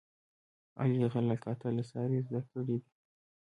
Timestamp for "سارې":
1.91-2.19